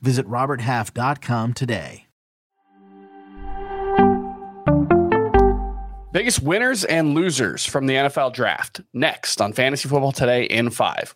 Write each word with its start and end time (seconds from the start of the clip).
Visit 0.00 0.26
RobertHalf.com 0.26 1.54
today. 1.54 2.06
Biggest 6.12 6.42
winners 6.42 6.84
and 6.84 7.14
losers 7.14 7.66
from 7.66 7.86
the 7.86 7.94
NFL 7.94 8.32
draft. 8.32 8.80
Next 8.94 9.40
on 9.42 9.52
Fantasy 9.52 9.86
Football 9.86 10.12
Today 10.12 10.44
in 10.44 10.70
5. 10.70 11.14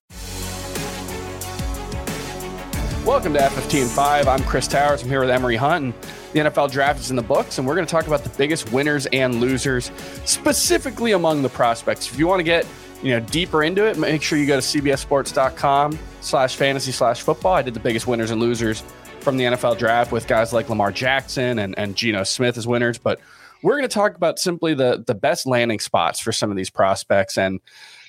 Welcome 3.07 3.33
to 3.33 3.39
F15 3.39 3.89
5. 3.95 4.29
I'm 4.29 4.43
Chris 4.45 4.69
Towers. 4.69 5.03
I'm 5.03 5.09
here 5.09 5.21
with 5.21 5.31
Emory 5.31 5.57
Hunt. 5.57 5.85
And 5.85 5.95
the 6.33 6.41
NFL 6.41 6.71
draft 6.71 7.01
is 7.01 7.09
in 7.09 7.17
the 7.17 7.23
books, 7.23 7.57
and 7.57 7.67
we're 7.67 7.75
going 7.75 7.87
to 7.87 7.91
talk 7.91 8.07
about 8.07 8.25
the 8.25 8.29
biggest 8.37 8.71
winners 8.73 9.07
and 9.07 9.41
losers, 9.41 9.91
specifically 10.27 11.13
among 11.13 11.41
the 11.41 11.49
prospects. 11.49 12.11
If 12.13 12.19
you 12.19 12.27
want 12.27 12.41
to 12.41 12.45
get 12.45 12.67
you 13.03 13.11
know 13.11 13.21
deeper 13.21 13.63
into 13.63 13.87
it, 13.87 13.99
make 13.99 14.23
sure 14.23 14.39
you 14.39 14.47
go 14.47 14.61
to 14.61 14.67
cbssports.com 14.67 15.99
slash 16.21 16.57
fantasy 16.57 16.93
slash 16.93 17.23
football. 17.23 17.55
I 17.55 17.63
did 17.63 17.75
the 17.75 17.81
biggest 17.81 18.07
winners 18.07 18.31
and 18.31 18.41
losers 18.41 18.83
from 19.21 19.37
the 19.37 19.45
NFL 19.45 19.79
draft 19.79 20.13
with 20.13 20.27
guys 20.27 20.53
like 20.53 20.69
Lamar 20.69 20.93
Jackson 20.93 21.59
and, 21.59 21.79
and 21.79 21.95
Geno 21.95 22.25
Smith 22.25 22.57
as 22.57 22.67
winners. 22.67 22.99
But 22.99 23.21
we're 23.63 23.77
going 23.77 23.89
to 23.89 23.95
talk 23.95 24.17
about 24.17 24.39
simply 24.39 24.75
the 24.75 25.03
the 25.07 25.15
best 25.15 25.47
landing 25.47 25.81
spots 25.81 26.21
for 26.21 26.33
some 26.33 26.51
of 26.51 26.57
these 26.57 26.71
prospects. 26.71 27.37
And, 27.37 27.61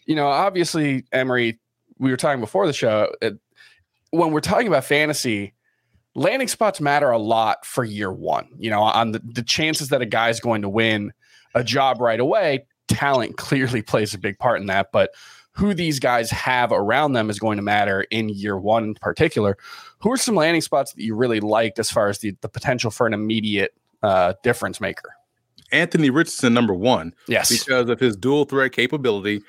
you 0.06 0.16
know, 0.16 0.28
obviously, 0.28 1.06
Emory, 1.12 1.60
we 1.98 2.12
were 2.12 2.18
talking 2.18 2.42
before 2.42 2.68
the 2.68 2.74
show. 2.74 3.14
It, 3.22 3.38
when 4.12 4.32
we're 4.32 4.42
talking 4.42 4.68
about 4.68 4.84
fantasy, 4.84 5.54
landing 6.16 6.48
spots 6.48 6.82
matter 6.82 7.12
a 7.12 7.18
lot 7.18 7.66
for 7.66 7.84
year 7.84 8.12
one. 8.12 8.50
You 8.58 8.70
know, 8.70 8.82
on 8.82 9.12
the, 9.12 9.22
the 9.24 9.44
chances 9.44 9.90
that 9.90 10.02
a 10.02 10.06
guy's 10.06 10.40
going 10.40 10.64
to 10.64 10.70
win 10.70 11.14
a 11.54 11.64
job 11.64 12.02
right 12.02 12.20
away, 12.20 12.66
talent 12.92 13.38
clearly 13.38 13.82
plays 13.82 14.14
a 14.14 14.20
big 14.20 14.38
part 14.40 14.60
in 14.62 14.68
that. 14.68 14.92
But 14.92 15.12
who 15.54 15.74
these 15.74 16.00
guys 16.00 16.32
have 16.32 16.72
around 16.72 17.14
them 17.14 17.30
is 17.30 17.40
going 17.40 17.58
to 17.58 17.62
matter 17.62 18.02
in 18.10 18.30
year 18.30 18.58
one 18.58 18.84
in 18.84 18.94
particular. 18.96 19.58
Who 20.00 20.12
are 20.12 20.18
some 20.18 20.36
landing 20.36 20.62
spots 20.62 20.94
that 20.94 21.04
you 21.04 21.16
really 21.16 21.40
liked 21.40 21.78
as 21.78 21.92
far 21.92 22.08
as 22.08 22.20
the, 22.20 22.36
the 22.42 22.50
potential 22.50 22.90
for 22.90 23.06
an 23.06 23.14
immediate 23.14 23.74
uh, 24.02 24.34
difference 24.44 24.80
maker? 24.80 25.12
Anthony 25.72 26.10
Richardson, 26.10 26.54
number 26.54 26.74
one. 26.74 27.14
Yes. 27.28 27.50
Because 27.50 27.90
of 27.90 28.00
his 28.00 28.16
dual 28.16 28.46
threat 28.46 28.72
capability, 28.72 29.42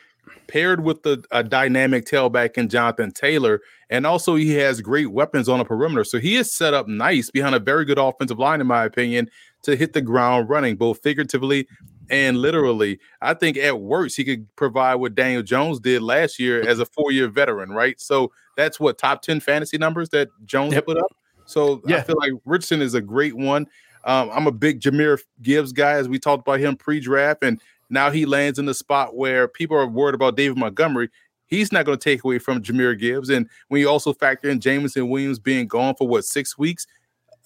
paired 0.46 0.84
with 0.84 1.02
the 1.02 1.24
a 1.30 1.42
dynamic 1.42 2.04
tailback 2.04 2.58
in 2.58 2.68
Jonathan 2.68 3.10
Taylor. 3.10 3.60
And 3.90 4.06
also, 4.06 4.34
he 4.34 4.52
has 4.54 4.80
great 4.80 5.10
weapons 5.10 5.48
on 5.48 5.58
the 5.58 5.64
perimeter. 5.64 6.04
So 6.04 6.18
he 6.18 6.36
is 6.36 6.52
set 6.52 6.74
up 6.74 6.88
nice 6.88 7.30
behind 7.30 7.54
a 7.54 7.58
very 7.58 7.84
good 7.84 7.98
offensive 7.98 8.38
line, 8.38 8.60
in 8.60 8.66
my 8.66 8.84
opinion, 8.84 9.28
to 9.62 9.76
hit 9.76 9.92
the 9.92 10.00
ground 10.00 10.48
running, 10.48 10.76
both 10.76 11.02
figuratively 11.02 11.66
and 12.10 12.38
literally. 12.38 12.98
I 13.20 13.34
think 13.34 13.56
at 13.56 13.80
worst, 13.80 14.16
he 14.16 14.24
could 14.24 14.54
provide 14.56 14.96
what 14.96 15.14
Daniel 15.14 15.42
Jones 15.42 15.80
did 15.80 16.02
last 16.02 16.38
year 16.38 16.66
as 16.66 16.78
a 16.78 16.86
four 16.86 17.12
year 17.12 17.28
veteran, 17.28 17.70
right? 17.70 18.00
So 18.00 18.32
that's 18.56 18.78
what 18.78 18.98
top 18.98 19.22
10 19.22 19.40
fantasy 19.40 19.78
numbers 19.78 20.08
that 20.10 20.28
Jones 20.44 20.74
yep. 20.74 20.86
put 20.86 20.98
up. 20.98 21.16
So 21.44 21.80
yeah. 21.86 21.98
I 21.98 22.02
feel 22.02 22.16
like 22.18 22.32
Richardson 22.44 22.82
is 22.82 22.94
a 22.94 23.00
great 23.00 23.36
one. 23.36 23.66
Um, 24.04 24.30
I'm 24.32 24.46
a 24.46 24.52
big 24.52 24.80
Jahmyr 24.80 25.20
Gibbs 25.42 25.72
guy, 25.72 25.92
as 25.92 26.08
we 26.08 26.18
talked 26.18 26.46
about 26.46 26.60
him 26.60 26.76
pre 26.76 27.00
draft. 27.00 27.42
And 27.42 27.60
now 27.88 28.10
he 28.10 28.26
lands 28.26 28.58
in 28.58 28.66
the 28.66 28.74
spot 28.74 29.16
where 29.16 29.46
people 29.46 29.76
are 29.76 29.86
worried 29.86 30.14
about 30.14 30.36
David 30.36 30.58
Montgomery. 30.58 31.08
He's 31.46 31.70
not 31.70 31.84
going 31.84 31.98
to 31.98 32.02
take 32.02 32.24
away 32.24 32.38
from 32.38 32.62
Jahmyr 32.62 32.98
Gibbs. 32.98 33.28
And 33.28 33.48
when 33.68 33.80
you 33.80 33.88
also 33.88 34.12
factor 34.12 34.48
in 34.48 34.60
Jameson 34.60 35.08
Williams 35.08 35.38
being 35.38 35.66
gone 35.66 35.94
for 35.94 36.08
what 36.08 36.24
six 36.24 36.56
weeks, 36.56 36.86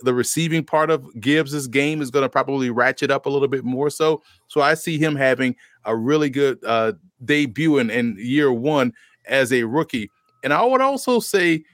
the 0.01 0.15
receiving 0.15 0.65
part 0.65 0.91
of 0.91 1.09
Gibbs's 1.21 1.67
game 1.67 2.03
is 2.03 2.11
going 2.11 2.23
to 2.23 2.29
probably 2.29 2.71
ratchet 2.71 3.11
up 3.11 3.27
a 3.27 3.31
little 3.31 3.49
bit 3.49 3.65
more 3.65 3.91
so. 3.91 4.23
So 4.49 4.61
I 4.61 4.75
see 4.75 4.99
him 4.99 5.17
having 5.17 5.57
a 5.85 5.97
really 5.97 6.31
good 6.31 6.59
uh, 6.65 6.93
debut 7.25 7.79
in, 7.79 7.91
in 7.91 8.17
year 8.19 8.53
one 8.53 8.93
as 9.27 9.53
a 9.53 9.65
rookie. 9.65 10.11
And 10.45 10.53
I 10.53 10.63
would 10.65 10.81
also 10.81 11.19
say 11.21 11.65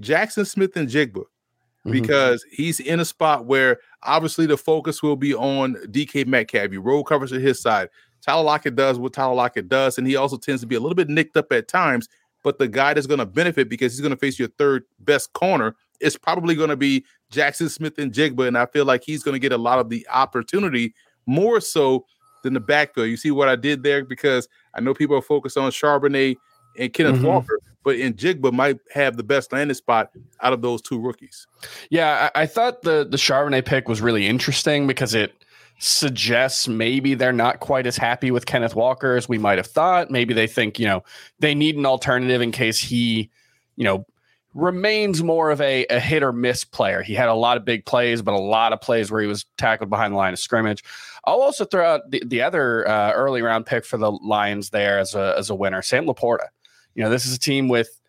Jackson 0.00 0.44
Smith-Njigba 0.44 1.12
mm-hmm. 1.14 1.92
because 1.92 2.44
he's 2.50 2.80
in 2.80 3.00
a 3.00 3.04
spot 3.04 3.46
where 3.46 3.78
obviously 4.02 4.46
the 4.46 4.56
focus 4.56 5.02
will 5.02 5.16
be 5.16 5.34
on 5.34 5.74
DK 5.88 6.26
Metcalf. 6.26 6.72
You 6.72 6.80
roll 6.80 7.04
coverage 7.04 7.32
at 7.32 7.40
his 7.40 7.60
side. 7.60 7.88
Tyler 8.22 8.44
Lockett 8.44 8.76
does 8.76 8.98
what 8.98 9.12
Tyler 9.12 9.34
Lockett 9.34 9.68
does, 9.68 9.98
and 9.98 10.06
he 10.06 10.14
also 10.14 10.36
tends 10.36 10.60
to 10.60 10.66
be 10.66 10.76
a 10.76 10.80
little 10.80 10.94
bit 10.94 11.08
nicked 11.08 11.36
up 11.36 11.50
at 11.52 11.66
times. 11.66 12.08
But 12.42 12.58
the 12.58 12.68
guy 12.68 12.94
that's 12.94 13.06
going 13.06 13.18
to 13.18 13.26
benefit 13.26 13.68
because 13.68 13.92
he's 13.92 14.00
going 14.00 14.10
to 14.10 14.16
face 14.16 14.38
your 14.38 14.48
third 14.48 14.84
best 15.00 15.32
corner 15.32 15.76
is 16.00 16.16
probably 16.16 16.54
going 16.54 16.70
to 16.70 16.76
be 16.76 17.04
Jackson 17.30 17.68
Smith-Njigba, 17.68 18.48
and 18.48 18.58
I 18.58 18.66
feel 18.66 18.84
like 18.84 19.04
he's 19.04 19.22
going 19.22 19.34
to 19.34 19.38
get 19.38 19.52
a 19.52 19.58
lot 19.58 19.78
of 19.78 19.88
the 19.88 20.06
opportunity 20.10 20.94
more 21.26 21.60
so 21.60 22.04
than 22.42 22.54
the 22.54 22.60
backfield. 22.60 23.08
You 23.08 23.16
see 23.16 23.30
what 23.30 23.48
I 23.48 23.56
did 23.56 23.82
there 23.82 24.04
because 24.04 24.48
I 24.74 24.80
know 24.80 24.94
people 24.94 25.16
are 25.16 25.22
focused 25.22 25.56
on 25.56 25.70
Charbonnet 25.70 26.36
and 26.78 26.92
Kenneth 26.92 27.16
mm-hmm. 27.16 27.26
Walker, 27.26 27.60
but 27.84 27.96
Njigba 27.96 28.52
might 28.52 28.78
have 28.92 29.16
the 29.16 29.22
best 29.22 29.52
landing 29.52 29.74
spot 29.74 30.10
out 30.40 30.52
of 30.52 30.62
those 30.62 30.82
two 30.82 31.00
rookies. 31.00 31.46
Yeah, 31.90 32.30
I, 32.34 32.42
I 32.42 32.46
thought 32.46 32.82
the 32.82 33.06
the 33.08 33.16
Charbonnet 33.16 33.64
pick 33.64 33.88
was 33.88 34.00
really 34.00 34.26
interesting 34.26 34.86
because 34.86 35.14
it 35.14 35.41
suggests 35.78 36.68
maybe 36.68 37.14
they're 37.14 37.32
not 37.32 37.60
quite 37.60 37.86
as 37.86 37.96
happy 37.96 38.30
with 38.30 38.46
Kenneth 38.46 38.74
Walker 38.74 39.16
as 39.16 39.28
we 39.28 39.38
might 39.38 39.58
have 39.58 39.66
thought. 39.66 40.10
Maybe 40.10 40.34
they 40.34 40.46
think, 40.46 40.78
you 40.78 40.86
know, 40.86 41.02
they 41.40 41.54
need 41.54 41.76
an 41.76 41.86
alternative 41.86 42.40
in 42.40 42.52
case 42.52 42.78
he, 42.78 43.30
you 43.76 43.84
know, 43.84 44.06
remains 44.54 45.22
more 45.22 45.50
of 45.50 45.60
a, 45.60 45.86
a 45.86 45.98
hit 45.98 46.22
or 46.22 46.32
miss 46.32 46.64
player. 46.64 47.02
He 47.02 47.14
had 47.14 47.28
a 47.28 47.34
lot 47.34 47.56
of 47.56 47.64
big 47.64 47.86
plays, 47.86 48.22
but 48.22 48.34
a 48.34 48.38
lot 48.38 48.72
of 48.72 48.80
plays 48.80 49.10
where 49.10 49.20
he 49.20 49.26
was 49.26 49.46
tackled 49.56 49.90
behind 49.90 50.12
the 50.12 50.18
line 50.18 50.32
of 50.32 50.38
scrimmage. 50.38 50.84
I'll 51.24 51.40
also 51.40 51.64
throw 51.64 51.86
out 51.86 52.10
the, 52.10 52.22
the 52.26 52.42
other 52.42 52.86
uh, 52.86 53.12
early 53.12 53.42
round 53.42 53.66
pick 53.66 53.84
for 53.84 53.96
the 53.96 54.10
Lions 54.10 54.70
there 54.70 54.98
as 54.98 55.14
a, 55.14 55.34
as 55.38 55.50
a 55.50 55.54
winner, 55.54 55.82
Sam 55.82 56.06
LaPorta. 56.06 56.48
You 56.94 57.02
know, 57.02 57.10
this 57.10 57.24
is 57.24 57.34
a 57.34 57.38
team 57.38 57.68
with 57.68 58.00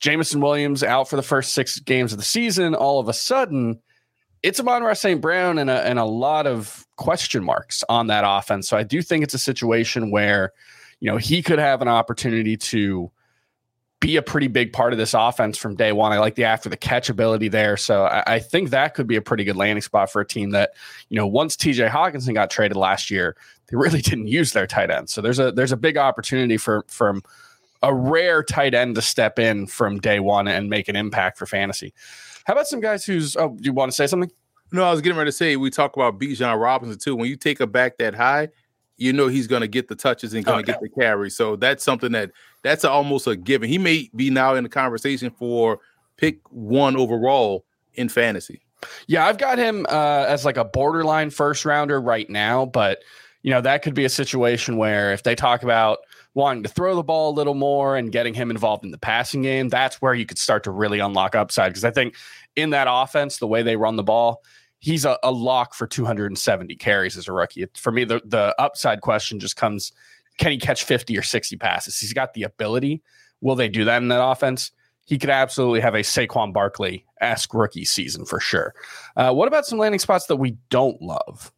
Jameson 0.00 0.40
Williams 0.40 0.82
out 0.82 1.08
for 1.08 1.16
the 1.16 1.22
first 1.22 1.54
six 1.54 1.78
games 1.80 2.12
of 2.12 2.18
the 2.18 2.24
season. 2.24 2.74
All 2.74 3.00
of 3.00 3.08
a 3.08 3.14
sudden, 3.14 3.80
it's 4.42 4.60
Amon-Ra 4.60 4.94
St. 4.94 5.20
Brown 5.20 5.58
and 5.58 5.70
a, 5.70 5.86
and 5.86 5.98
a 5.98 6.04
lot 6.04 6.46
of 6.46 6.86
question 6.96 7.44
marks 7.44 7.84
on 7.88 8.06
that 8.08 8.24
offense. 8.26 8.68
So 8.68 8.76
I 8.76 8.82
do 8.82 9.02
think 9.02 9.24
it's 9.24 9.34
a 9.34 9.38
situation 9.38 10.10
where, 10.10 10.52
you 11.00 11.10
know, 11.10 11.16
he 11.16 11.42
could 11.42 11.58
have 11.58 11.82
an 11.82 11.88
opportunity 11.88 12.56
to 12.56 13.10
be 14.00 14.16
a 14.16 14.22
pretty 14.22 14.46
big 14.46 14.72
part 14.72 14.92
of 14.92 14.98
this 14.98 15.12
offense 15.12 15.58
from 15.58 15.74
day 15.74 15.90
one. 15.90 16.12
I 16.12 16.18
like 16.18 16.36
the 16.36 16.44
after 16.44 16.68
the 16.68 16.76
catch 16.76 17.10
ability 17.10 17.48
there. 17.48 17.76
So 17.76 18.04
I, 18.04 18.34
I, 18.34 18.38
think 18.38 18.70
that 18.70 18.94
could 18.94 19.08
be 19.08 19.16
a 19.16 19.22
pretty 19.22 19.42
good 19.42 19.56
landing 19.56 19.82
spot 19.82 20.10
for 20.12 20.20
a 20.20 20.26
team 20.26 20.50
that, 20.50 20.70
you 21.08 21.16
know, 21.16 21.26
once 21.26 21.56
TJ 21.56 21.90
Hockenson 21.90 22.32
got 22.32 22.48
traded 22.48 22.76
last 22.76 23.10
year, 23.10 23.36
they 23.66 23.76
really 23.76 24.00
didn't 24.02 24.28
use 24.28 24.52
their 24.52 24.68
tight 24.68 24.90
end. 24.90 25.10
So 25.10 25.20
there's 25.20 25.40
a 25.40 25.50
there's 25.50 25.72
a 25.72 25.76
big 25.76 25.96
opportunity 25.96 26.58
for 26.58 26.84
from 26.86 27.22
a 27.82 27.92
rare 27.92 28.42
tight 28.42 28.74
end 28.74 28.94
to 28.96 29.02
step 29.02 29.38
in 29.38 29.66
from 29.66 29.98
day 29.98 30.20
one 30.20 30.48
and 30.48 30.68
make 30.68 30.88
an 30.88 30.96
impact 30.96 31.38
for 31.38 31.46
fantasy. 31.46 31.92
How 32.48 32.54
about 32.54 32.66
some 32.66 32.80
guys 32.80 33.04
who's 33.04 33.36
oh, 33.36 33.50
do 33.50 33.62
you 33.62 33.74
want 33.74 33.92
to 33.92 33.94
say 33.94 34.06
something? 34.06 34.32
No, 34.72 34.82
I 34.82 34.90
was 34.90 35.02
getting 35.02 35.18
ready 35.18 35.28
to 35.28 35.36
say 35.36 35.56
we 35.56 35.68
talk 35.68 35.94
about 35.94 36.18
Bijan 36.18 36.58
Robinson 36.58 36.98
too. 36.98 37.14
When 37.14 37.28
you 37.28 37.36
take 37.36 37.60
a 37.60 37.66
back 37.66 37.98
that 37.98 38.14
high, 38.14 38.48
you 38.96 39.12
know 39.12 39.28
he's 39.28 39.46
going 39.46 39.60
to 39.60 39.68
get 39.68 39.88
the 39.88 39.94
touches 39.94 40.32
and 40.32 40.46
going 40.46 40.64
to 40.64 40.72
okay. 40.72 40.80
get 40.80 40.94
the 40.94 41.00
carry. 41.00 41.28
So 41.28 41.56
that's 41.56 41.84
something 41.84 42.10
that 42.12 42.30
that's 42.62 42.86
almost 42.86 43.26
a 43.26 43.36
given. 43.36 43.68
He 43.68 43.76
may 43.76 44.08
be 44.16 44.30
now 44.30 44.54
in 44.54 44.62
the 44.62 44.70
conversation 44.70 45.30
for 45.30 45.80
pick 46.16 46.40
one 46.48 46.96
overall 46.96 47.66
in 47.94 48.08
fantasy. 48.08 48.62
Yeah, 49.08 49.26
I've 49.26 49.36
got 49.36 49.58
him 49.58 49.84
uh, 49.90 50.24
as 50.26 50.46
like 50.46 50.56
a 50.56 50.64
borderline 50.64 51.28
first 51.28 51.66
rounder 51.66 52.00
right 52.00 52.30
now, 52.30 52.64
but 52.64 53.02
you 53.42 53.50
know 53.50 53.60
that 53.60 53.82
could 53.82 53.94
be 53.94 54.06
a 54.06 54.10
situation 54.10 54.78
where 54.78 55.12
if 55.12 55.22
they 55.22 55.34
talk 55.34 55.62
about 55.62 55.98
wanting 56.34 56.62
to 56.62 56.68
throw 56.68 56.94
the 56.94 57.02
ball 57.02 57.30
a 57.30 57.34
little 57.34 57.54
more 57.54 57.96
and 57.96 58.12
getting 58.12 58.34
him 58.34 58.50
involved 58.50 58.84
in 58.84 58.90
the 58.90 58.98
passing 58.98 59.42
game, 59.42 59.68
that's 59.68 60.00
where 60.00 60.14
you 60.14 60.26
could 60.26 60.38
start 60.38 60.64
to 60.64 60.70
really 60.70 61.00
unlock 61.00 61.34
upside. 61.34 61.70
Because 61.70 61.84
I 61.84 61.90
think 61.90 62.14
in 62.56 62.70
that 62.70 62.86
offense, 62.88 63.38
the 63.38 63.46
way 63.46 63.62
they 63.62 63.76
run 63.76 63.96
the 63.96 64.02
ball, 64.02 64.42
he's 64.78 65.04
a, 65.04 65.18
a 65.22 65.30
lock 65.30 65.74
for 65.74 65.86
270 65.86 66.74
carries 66.76 67.16
as 67.16 67.28
a 67.28 67.32
rookie. 67.32 67.66
For 67.76 67.92
me, 67.92 68.04
the, 68.04 68.20
the 68.24 68.54
upside 68.58 69.00
question 69.00 69.40
just 69.40 69.56
comes 69.56 69.92
can 70.38 70.52
he 70.52 70.58
catch 70.58 70.84
50 70.84 71.18
or 71.18 71.22
60 71.22 71.56
passes? 71.56 71.98
He's 71.98 72.12
got 72.12 72.32
the 72.32 72.44
ability. 72.44 73.02
Will 73.40 73.56
they 73.56 73.68
do 73.68 73.84
that 73.84 74.00
in 74.00 74.08
that 74.08 74.24
offense? 74.24 74.70
He 75.04 75.18
could 75.18 75.30
absolutely 75.30 75.80
have 75.80 75.94
a 75.94 76.00
Saquon 76.00 76.52
Barkley 76.52 77.04
esque 77.20 77.52
rookie 77.54 77.84
season 77.84 78.24
for 78.24 78.40
sure. 78.40 78.74
Uh, 79.16 79.32
what 79.32 79.48
about 79.48 79.66
some 79.66 79.78
landing 79.78 79.98
spots 79.98 80.26
that 80.26 80.36
we 80.36 80.56
don't 80.70 81.00
love? 81.02 81.52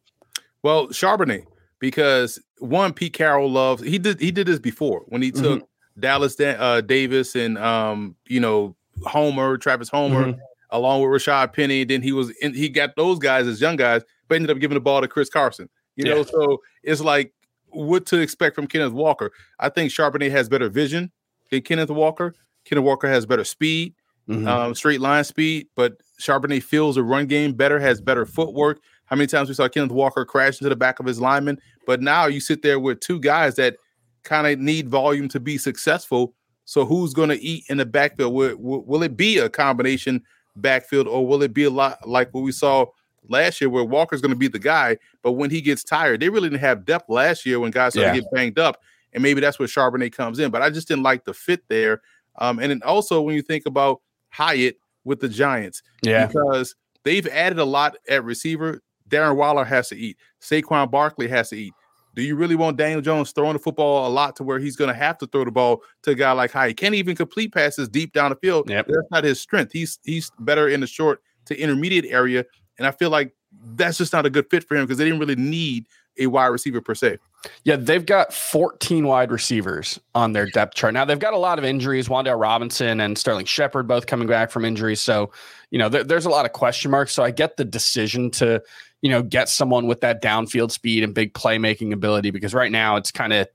Well, 0.62 0.88
Charbonnet, 0.88 1.44
because 1.80 2.38
one, 2.58 2.92
Pete 2.92 3.12
Carroll 3.12 3.50
loves 3.50 3.82
he 3.82 3.98
did 3.98 4.20
he 4.20 4.30
did 4.30 4.46
this 4.46 4.60
before 4.60 5.02
when 5.08 5.22
he 5.22 5.32
took 5.32 5.60
mm-hmm. 5.60 6.00
Dallas 6.00 6.38
uh, 6.38 6.80
Davis 6.80 7.34
and 7.34 7.58
um, 7.58 8.14
you 8.28 8.40
know 8.40 8.76
Homer, 9.04 9.56
Travis 9.56 9.88
Homer. 9.88 10.26
Mm-hmm 10.26 10.40
along 10.70 11.02
with 11.02 11.10
Rashaad 11.10 11.52
Penny. 11.52 11.84
Then 11.84 12.02
he 12.02 12.12
was 12.12 12.30
in, 12.40 12.54
he 12.54 12.68
got 12.68 12.96
those 12.96 13.18
guys 13.18 13.46
as 13.46 13.60
young 13.60 13.76
guys, 13.76 14.02
but 14.28 14.36
ended 14.36 14.50
up 14.50 14.58
giving 14.58 14.74
the 14.74 14.80
ball 14.80 15.00
to 15.00 15.08
Chris 15.08 15.28
Carson. 15.28 15.68
You 15.96 16.04
know, 16.04 16.22
so 16.22 16.62
it's 16.82 17.00
like 17.00 17.34
what 17.68 18.06
to 18.06 18.18
expect 18.18 18.54
from 18.54 18.66
Kenneth 18.66 18.92
Walker. 18.92 19.32
I 19.58 19.68
think 19.68 19.90
Charbonnet 19.90 20.30
has 20.30 20.48
better 20.48 20.68
vision 20.68 21.10
than 21.50 21.62
Kenneth 21.62 21.90
Walker. 21.90 22.34
Kenneth 22.64 22.84
Walker 22.84 23.08
has 23.08 23.26
better 23.26 23.44
speed, 23.44 23.94
mm-hmm. 24.28 24.48
um, 24.48 24.74
straight 24.74 25.00
line 25.00 25.24
speed, 25.24 25.66
but 25.76 26.00
Charbonnet 26.20 26.62
feels 26.62 26.94
the 26.94 27.02
run 27.02 27.26
game 27.26 27.52
better, 27.52 27.78
has 27.80 28.00
better 28.00 28.24
footwork. 28.24 28.80
How 29.10 29.16
many 29.16 29.26
times 29.26 29.48
we 29.48 29.54
saw 29.54 29.68
Kenneth 29.68 29.90
Walker 29.90 30.24
crash 30.24 30.60
into 30.60 30.68
the 30.68 30.76
back 30.76 31.00
of 31.00 31.06
his 31.06 31.20
lineman? 31.20 31.60
But 31.86 32.00
now 32.00 32.26
you 32.26 32.40
sit 32.40 32.62
there 32.62 32.78
with 32.78 33.00
two 33.00 33.18
guys 33.18 33.56
that 33.56 33.76
kind 34.22 34.46
of 34.46 34.58
need 34.58 34.88
volume 34.88 35.28
to 35.28 35.40
be 35.40 35.58
successful. 35.58 36.34
So 36.64 36.86
who's 36.86 37.12
going 37.12 37.30
to 37.30 37.42
eat 37.42 37.64
in 37.68 37.78
the 37.78 37.86
backfield? 37.86 38.32
Will, 38.32 38.56
will, 38.56 38.84
will, 38.84 39.02
it 39.02 39.16
be 39.16 39.38
a 39.38 39.48
combination 39.48 40.22
backfield, 40.54 41.08
or 41.08 41.26
will 41.26 41.42
it 41.42 41.52
be 41.52 41.64
a 41.64 41.70
lot 41.70 42.06
like 42.06 42.32
what 42.32 42.42
we 42.42 42.52
saw 42.52 42.86
last 43.28 43.60
year, 43.60 43.68
where 43.68 43.84
Walker's 43.84 44.20
going 44.20 44.32
to 44.32 44.38
be 44.38 44.48
the 44.48 44.58
guy, 44.58 44.96
but 45.22 45.32
when 45.32 45.50
he 45.50 45.60
gets 45.60 45.82
tired, 45.82 46.20
they 46.20 46.28
really 46.28 46.48
didn't 46.48 46.60
have 46.60 46.84
depth 46.84 47.08
last 47.08 47.44
year 47.44 47.60
when 47.60 47.70
guys 47.70 47.94
started 47.94 48.14
yeah. 48.14 48.20
get 48.20 48.30
banged 48.32 48.58
up, 48.58 48.80
and 49.12 49.22
maybe 49.22 49.40
that's 49.40 49.58
where 49.58 49.68
Charbonnet 49.68 50.12
comes 50.12 50.38
in. 50.38 50.50
But 50.50 50.62
I 50.62 50.70
just 50.70 50.88
didn't 50.88 51.02
like 51.02 51.24
the 51.24 51.34
fit 51.34 51.62
there. 51.68 52.02
Um, 52.38 52.58
and 52.58 52.70
then 52.70 52.82
also 52.84 53.20
when 53.20 53.34
you 53.34 53.42
think 53.42 53.66
about 53.66 54.00
Hyatt 54.30 54.78
with 55.04 55.20
the 55.20 55.28
Giants, 55.28 55.82
yeah, 56.02 56.26
because 56.26 56.74
they've 57.04 57.26
added 57.26 57.58
a 57.58 57.64
lot 57.64 57.96
at 58.08 58.24
receiver. 58.24 58.82
Darren 59.10 59.36
Waller 59.36 59.64
has 59.64 59.88
to 59.88 59.96
eat. 59.96 60.16
Saquon 60.40 60.90
Barkley 60.90 61.28
has 61.28 61.50
to 61.50 61.56
eat. 61.56 61.74
Do 62.14 62.22
you 62.22 62.34
really 62.34 62.56
want 62.56 62.76
Daniel 62.76 63.00
Jones 63.00 63.30
throwing 63.30 63.52
the 63.52 63.58
football 63.58 64.06
a 64.06 64.10
lot 64.10 64.34
to 64.36 64.42
where 64.42 64.58
he's 64.58 64.76
going 64.76 64.88
to 64.88 64.94
have 64.94 65.18
to 65.18 65.26
throw 65.26 65.44
the 65.44 65.50
ball 65.50 65.82
to 66.02 66.10
a 66.10 66.14
guy 66.14 66.32
like 66.32 66.50
Hyatt? 66.50 66.76
Can't 66.76 66.94
even 66.94 67.14
complete 67.14 67.52
passes 67.52 67.88
deep 67.88 68.12
down 68.12 68.30
the 68.30 68.36
field. 68.36 68.68
Yep. 68.68 68.86
That's 68.88 69.10
not 69.10 69.24
his 69.24 69.40
strength. 69.40 69.72
He's 69.72 69.98
he's 70.04 70.30
better 70.40 70.68
in 70.68 70.80
the 70.80 70.86
short 70.86 71.22
to 71.46 71.58
intermediate 71.58 72.06
area. 72.06 72.44
And 72.78 72.86
I 72.86 72.90
feel 72.90 73.10
like 73.10 73.34
that's 73.74 73.98
just 73.98 74.12
not 74.12 74.26
a 74.26 74.30
good 74.30 74.48
fit 74.50 74.64
for 74.64 74.76
him 74.76 74.84
because 74.84 74.98
they 74.98 75.04
didn't 75.04 75.20
really 75.20 75.36
need 75.36 75.86
a 76.20 76.26
wide 76.26 76.46
receiver 76.46 76.80
per 76.80 76.94
se. 76.94 77.18
Yeah, 77.64 77.76
they've 77.76 78.04
got 78.04 78.34
14 78.34 79.06
wide 79.06 79.30
receivers 79.30 79.98
on 80.14 80.32
their 80.32 80.46
depth 80.46 80.74
chart. 80.74 80.92
Now 80.92 81.04
they've 81.04 81.18
got 81.18 81.32
a 81.32 81.38
lot 81.38 81.58
of 81.58 81.64
injuries. 81.64 82.08
Wan'Dale 82.08 82.38
Robinson 82.38 83.00
and 83.00 83.16
Sterling 83.16 83.46
Shepard 83.46 83.88
both 83.88 84.06
coming 84.06 84.28
back 84.28 84.50
from 84.50 84.64
injuries. 84.64 85.00
So, 85.00 85.32
you 85.70 85.78
know, 85.78 85.88
there, 85.88 86.04
there's 86.04 86.26
a 86.26 86.30
lot 86.30 86.44
of 86.44 86.52
question 86.52 86.90
marks. 86.90 87.12
So 87.12 87.22
I 87.22 87.30
get 87.30 87.56
the 87.56 87.64
decision 87.64 88.30
to, 88.32 88.62
you 89.00 89.10
know, 89.10 89.22
get 89.22 89.48
someone 89.48 89.86
with 89.86 90.00
that 90.02 90.22
downfield 90.22 90.70
speed 90.70 91.02
and 91.02 91.14
big 91.14 91.32
playmaking 91.32 91.92
ability 91.92 92.30
because 92.30 92.52
right 92.52 92.70
now 92.70 92.96
it's 92.96 93.10
kind 93.10 93.32
of, 93.32 93.48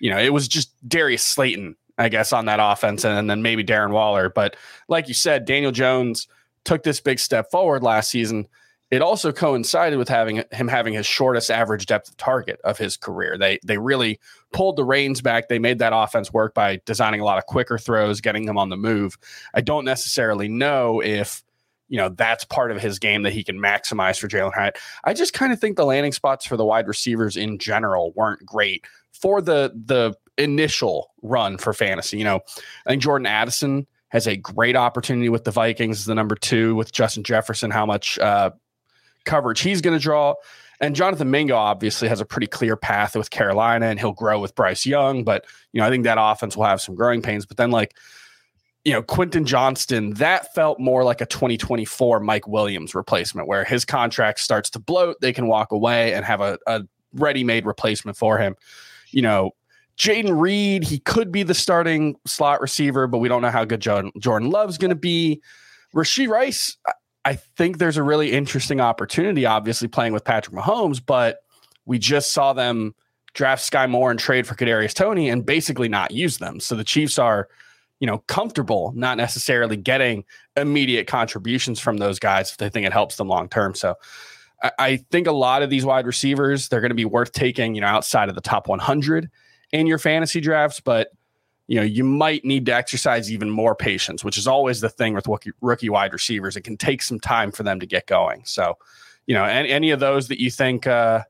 you 0.00 0.10
know, 0.10 0.18
it 0.18 0.32
was 0.32 0.48
just 0.48 0.72
Darius 0.88 1.24
Slayton, 1.24 1.76
I 1.96 2.08
guess, 2.08 2.32
on 2.32 2.46
that 2.46 2.58
offense, 2.60 3.04
and 3.04 3.30
then 3.30 3.42
maybe 3.42 3.62
Darren 3.62 3.90
Waller. 3.90 4.28
But 4.28 4.56
like 4.88 5.06
you 5.06 5.14
said, 5.14 5.44
Daniel 5.44 5.72
Jones 5.72 6.26
took 6.64 6.82
this 6.82 7.00
big 7.00 7.20
step 7.20 7.50
forward 7.50 7.82
last 7.82 8.10
season 8.10 8.48
it 8.90 9.02
also 9.02 9.32
coincided 9.32 9.98
with 9.98 10.08
having 10.08 10.42
him 10.50 10.68
having 10.68 10.94
his 10.94 11.06
shortest 11.06 11.50
average 11.50 11.86
depth 11.86 12.08
of 12.08 12.16
target 12.16 12.60
of 12.64 12.78
his 12.78 12.96
career. 12.96 13.36
They 13.38 13.58
they 13.64 13.78
really 13.78 14.18
pulled 14.52 14.76
the 14.76 14.84
reins 14.84 15.20
back. 15.20 15.48
They 15.48 15.58
made 15.58 15.78
that 15.80 15.92
offense 15.94 16.32
work 16.32 16.54
by 16.54 16.80
designing 16.86 17.20
a 17.20 17.24
lot 17.24 17.38
of 17.38 17.46
quicker 17.46 17.78
throws, 17.78 18.20
getting 18.20 18.46
them 18.46 18.56
on 18.56 18.70
the 18.70 18.76
move. 18.76 19.18
I 19.54 19.60
don't 19.60 19.84
necessarily 19.84 20.48
know 20.48 21.00
if 21.00 21.42
you 21.88 21.98
know 21.98 22.08
that's 22.08 22.44
part 22.44 22.70
of 22.70 22.80
his 22.80 22.98
game 22.98 23.22
that 23.22 23.32
he 23.32 23.44
can 23.44 23.58
maximize 23.58 24.18
for 24.18 24.28
Jalin 24.28 24.54
Hyatt. 24.54 24.78
I 25.04 25.12
just 25.12 25.34
kind 25.34 25.52
of 25.52 25.60
think 25.60 25.76
the 25.76 25.84
landing 25.84 26.12
spots 26.12 26.46
for 26.46 26.56
the 26.56 26.64
wide 26.64 26.88
receivers 26.88 27.36
in 27.36 27.58
general 27.58 28.12
weren't 28.12 28.44
great 28.46 28.84
for 29.12 29.42
the 29.42 29.72
the 29.74 30.14
initial 30.38 31.10
run 31.22 31.58
for 31.58 31.74
fantasy. 31.74 32.16
You 32.16 32.24
know, 32.24 32.40
I 32.86 32.90
think 32.90 33.02
Jordan 33.02 33.26
Addison 33.26 33.86
has 34.10 34.26
a 34.26 34.36
great 34.36 34.76
opportunity 34.76 35.28
with 35.28 35.44
the 35.44 35.50
Vikings 35.50 35.98
as 35.98 36.04
the 36.06 36.14
number 36.14 36.34
two 36.34 36.74
with 36.74 36.92
Justin 36.92 37.22
Jefferson. 37.22 37.70
How 37.70 37.84
much 37.84 38.18
uh, 38.18 38.50
coverage 39.24 39.60
he's 39.60 39.80
going 39.80 39.96
to 39.96 40.02
draw. 40.02 40.34
And 40.80 40.94
Jonathan 40.94 41.30
Mingo 41.30 41.56
obviously 41.56 42.08
has 42.08 42.20
a 42.20 42.24
pretty 42.24 42.46
clear 42.46 42.76
path 42.76 43.16
with 43.16 43.30
Carolina 43.30 43.86
and 43.86 43.98
he'll 43.98 44.12
grow 44.12 44.38
with 44.38 44.54
Bryce 44.54 44.86
Young. 44.86 45.24
But, 45.24 45.44
you 45.72 45.80
know, 45.80 45.86
I 45.86 45.90
think 45.90 46.04
that 46.04 46.18
offense 46.20 46.56
will 46.56 46.64
have 46.64 46.80
some 46.80 46.94
growing 46.94 47.20
pains. 47.20 47.46
But 47.46 47.56
then, 47.56 47.70
like, 47.70 47.96
you 48.84 48.92
know, 48.92 49.02
Quentin 49.02 49.44
Johnston, 49.44 50.14
that 50.14 50.54
felt 50.54 50.78
more 50.78 51.02
like 51.02 51.20
a 51.20 51.26
2024 51.26 52.20
Mike 52.20 52.46
Williams 52.46 52.94
replacement 52.94 53.48
where 53.48 53.64
his 53.64 53.84
contract 53.84 54.38
starts 54.38 54.70
to 54.70 54.78
bloat. 54.78 55.16
They 55.20 55.32
can 55.32 55.48
walk 55.48 55.72
away 55.72 56.14
and 56.14 56.24
have 56.24 56.40
a, 56.40 56.58
a 56.66 56.82
ready 57.12 57.42
made 57.42 57.66
replacement 57.66 58.16
for 58.16 58.38
him. 58.38 58.54
You 59.10 59.22
know, 59.22 59.50
Jayden 59.98 60.40
Reed, 60.40 60.84
he 60.84 61.00
could 61.00 61.32
be 61.32 61.42
the 61.42 61.54
starting 61.54 62.16
slot 62.24 62.60
receiver, 62.60 63.08
but 63.08 63.18
we 63.18 63.28
don't 63.28 63.42
know 63.42 63.50
how 63.50 63.64
good 63.64 63.80
Jordan, 63.80 64.12
Jordan 64.18 64.50
Love's 64.50 64.78
going 64.78 64.90
to 64.90 64.94
be. 64.94 65.42
Rashee 65.94 66.28
Rice, 66.28 66.76
I 67.24 67.34
think 67.34 67.78
there's 67.78 67.96
a 67.96 68.02
really 68.02 68.32
interesting 68.32 68.80
opportunity, 68.80 69.44
obviously 69.44 69.88
playing 69.88 70.12
with 70.12 70.24
Patrick 70.24 70.54
Mahomes, 70.56 71.04
but 71.04 71.40
we 71.84 71.98
just 71.98 72.32
saw 72.32 72.52
them 72.52 72.94
draft 73.34 73.62
Sky 73.62 73.86
Moore 73.86 74.10
and 74.10 74.18
trade 74.18 74.46
for 74.46 74.54
Kadarius 74.54 74.94
Toney 74.94 75.28
and 75.28 75.44
basically 75.44 75.88
not 75.88 76.10
use 76.10 76.38
them. 76.38 76.60
So 76.60 76.74
the 76.74 76.84
Chiefs 76.84 77.18
are, 77.18 77.48
you 78.00 78.06
know, 78.06 78.18
comfortable 78.26 78.92
not 78.94 79.16
necessarily 79.16 79.76
getting 79.76 80.24
immediate 80.56 81.06
contributions 81.06 81.80
from 81.80 81.98
those 81.98 82.18
guys 82.18 82.50
if 82.50 82.56
they 82.56 82.68
think 82.68 82.86
it 82.86 82.92
helps 82.92 83.16
them 83.16 83.28
long 83.28 83.48
term. 83.48 83.74
So 83.74 83.94
I, 84.62 84.70
I 84.78 84.96
think 85.10 85.26
a 85.26 85.32
lot 85.32 85.62
of 85.62 85.70
these 85.70 85.84
wide 85.84 86.06
receivers 86.06 86.68
they're 86.68 86.80
going 86.80 86.90
to 86.90 86.94
be 86.94 87.04
worth 87.04 87.32
taking, 87.32 87.74
you 87.74 87.80
know, 87.80 87.86
outside 87.86 88.28
of 88.28 88.34
the 88.34 88.40
top 88.40 88.68
100 88.68 89.30
in 89.72 89.86
your 89.86 89.98
fantasy 89.98 90.40
drafts, 90.40 90.80
but 90.80 91.10
you 91.68 91.76
know, 91.76 91.82
you 91.82 92.02
might 92.02 92.44
need 92.44 92.66
to 92.66 92.74
exercise 92.74 93.30
even 93.30 93.50
more 93.50 93.74
patience, 93.74 94.24
which 94.24 94.38
is 94.38 94.48
always 94.48 94.80
the 94.80 94.88
thing 94.88 95.14
with 95.14 95.28
rookie, 95.28 95.52
rookie 95.60 95.90
wide 95.90 96.14
receivers. 96.14 96.56
It 96.56 96.62
can 96.62 96.78
take 96.78 97.02
some 97.02 97.20
time 97.20 97.52
for 97.52 97.62
them 97.62 97.78
to 97.78 97.86
get 97.86 98.06
going. 98.06 98.42
So, 98.46 98.78
you 99.26 99.34
know, 99.34 99.44
any, 99.44 99.68
any 99.68 99.90
of 99.90 100.00
those 100.00 100.28
that 100.28 100.40
you 100.40 100.50
think 100.50 100.86
uh, 100.86 101.22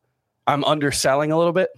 I'm 0.46 0.64
underselling 0.64 1.32
a 1.32 1.37
little 1.37 1.52
bit? 1.52 1.70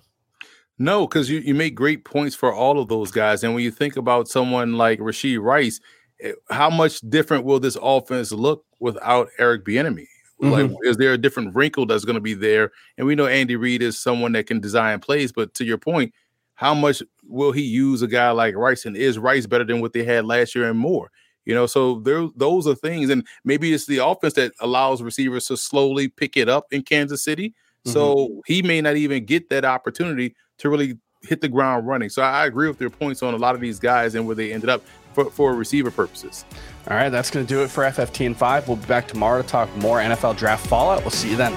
No, 0.79 1.07
because 1.07 1.31
you, 1.31 1.41
you 1.41 1.55
make 1.55 1.75
great 1.75 2.05
points 2.05 2.37
for 2.37 2.53
all 2.53 2.79
of 2.79 2.89
those 2.89 3.11
guys. 3.11 3.43
And 3.43 3.55
when 3.55 3.65
you 3.65 3.71
think 3.71 3.97
about 3.97 4.29
someone 4.29 4.75
like 4.75 4.99
Rashee 4.99 5.41
Rice, 5.41 5.81
eh, 6.21 6.33
how 6.51 6.69
much 6.69 7.01
different 7.01 7.45
will 7.45 7.61
this 7.61 7.79
offense 7.81 8.31
look 8.31 8.67
without 8.79 9.29
Eric 9.39 9.65
Bieniemy? 9.65 10.07
Mm-hmm. 10.43 10.51
Like, 10.51 10.71
is 10.85 10.99
there 10.99 11.15
a 11.15 11.19
different 11.19 11.55
wrinkle 11.55 11.87
that's 11.87 12.05
going 12.05 12.15
to 12.15 12.21
be 12.21 12.35
there? 12.35 12.73
And 12.99 13.07
we 13.07 13.15
know 13.15 13.27
Andy 13.27 13.57
Reid 13.57 13.83
is 13.83 13.99
someone 13.99 14.33
that 14.33 14.47
can 14.47 14.61
design 14.61 15.01
plays, 15.01 15.33
but 15.33 15.55
to 15.55 15.65
your 15.65 15.79
point, 15.79 16.15
how 16.55 16.75
much 16.75 17.03
will 17.31 17.53
he 17.53 17.63
use 17.63 18.03
a 18.03 18.09
guy 18.09 18.31
like 18.31 18.55
Rice? 18.55 18.85
And 18.85 18.97
is 18.97 19.19
Rice 19.19 19.47
better 19.47 19.65
than 19.65 19.81
what 19.81 19.93
they 19.93 20.05
had 20.05 20.27
last 20.27 20.55
year 20.55 20.69
and 20.69 20.79
more? 20.79 21.11
You 21.47 21.55
know, 21.55 21.67
so 21.67 22.01
there 22.01 22.29
those 22.37 22.67
are 22.67 22.75
things, 22.75 23.11
and 23.11 23.27
maybe 23.45 23.73
it's 23.73 23.87
the 23.87 23.99
offense 23.99 24.35
that 24.35 24.53
allows 24.61 25.03
receivers 25.03 25.47
to 25.47 25.57
slowly 25.57 26.09
pick 26.09 26.37
it 26.37 26.49
up 26.49 26.67
in 26.71 26.83
Kansas 26.83 27.23
City. 27.23 27.49
Mm-hmm. 27.49 27.93
So 27.93 28.43
he 28.47 28.63
may 28.63 28.81
not 28.81 28.97
even 28.97 29.25
get 29.25 29.49
that 29.49 29.65
opportunity 29.65 30.35
to 30.59 30.69
really 30.69 30.99
hit 31.23 31.41
the 31.41 31.49
ground 31.49 31.87
running. 31.87 32.11
So 32.11 32.23
I 32.23 32.47
agree 32.47 32.69
with 32.69 32.81
your 32.81 32.91
points 32.91 33.23
on 33.23 33.35
a 33.35 33.37
lot 33.37 33.55
of 33.55 33.61
these 33.61 33.79
guys 33.79 34.15
and 34.15 34.27
where 34.27 34.37
they 34.37 34.53
ended 34.53 34.71
up 34.71 34.83
for, 35.13 35.31
for 35.31 35.55
receiver 35.55 35.91
purposes. 35.91 36.45
All 36.89 36.97
right, 36.97 37.09
that's 37.09 37.31
going 37.31 37.47
to 37.47 37.49
do 37.49 37.63
it 37.63 37.69
for 37.69 37.85
FFT 37.85 38.27
and 38.27 38.37
five. 38.37 38.69
We'll 38.69 38.77
be 38.77 38.87
back 38.87 39.09
tomorrow 39.09 39.43
to 39.43 39.49
talk 39.49 39.75
more 39.77 39.99
NFL 39.99 40.37
draft 40.37 40.67
fallout. 40.67 41.01
We'll 41.03 41.11
see 41.11 41.31
you 41.31 41.37
then. 41.37 41.57